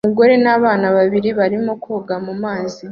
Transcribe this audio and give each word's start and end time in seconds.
Umugore 0.05 0.35
n'abana 0.43 0.87
babiri 0.97 1.29
barimo 1.39 1.71
koga 1.83 2.15
mumazi 2.25 2.79